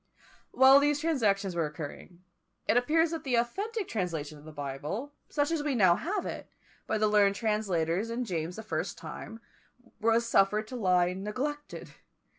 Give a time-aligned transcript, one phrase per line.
[0.49, 2.23] While these transactions were occurring,
[2.67, 6.49] it appears that the authentic translation of the Bible, such as we now have it,
[6.87, 9.41] by the learned translators in James the First's time,
[9.99, 11.91] was suffered to lie neglected.